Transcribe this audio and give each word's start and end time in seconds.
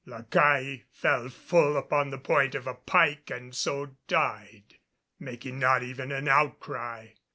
La 0.07 0.23
Caille 0.23 0.81
fell 0.91 1.29
full 1.29 1.77
upon 1.77 2.09
the 2.09 2.17
point 2.17 2.55
of 2.55 2.65
a 2.65 2.73
pike 2.73 3.29
and 3.29 3.53
so 3.53 3.95
died, 4.07 4.79
making 5.19 5.59
not 5.59 5.83
even 5.83 6.11
an 6.11 6.27
outcry. 6.27 7.09